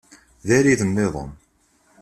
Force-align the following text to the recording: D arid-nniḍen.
D 0.47 0.49
arid-nniḍen. 0.57 1.31